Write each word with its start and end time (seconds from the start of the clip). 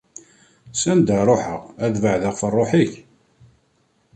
S 0.73 0.81
anda 0.91 1.13
ara 1.21 1.27
ruḥeɣ, 1.29 1.61
ad 1.85 1.93
beɛdeɣ 2.03 2.31
ɣef 2.33 2.41
Ṛṛuḥ-ik? 2.51 2.93